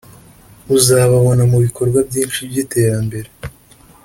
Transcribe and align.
uzababona 0.75 1.43
mu 1.51 1.57
bikorwa 1.65 1.99
byinshi 2.09 2.39
by’iterambere 2.49 3.29